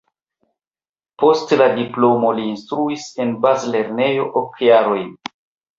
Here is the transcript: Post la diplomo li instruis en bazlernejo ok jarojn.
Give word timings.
Post 1.23 1.53
la 1.63 1.67
diplomo 1.81 2.33
li 2.41 2.49
instruis 2.55 3.07
en 3.27 3.39
bazlernejo 3.47 4.31
ok 4.45 4.69
jarojn. 4.73 5.19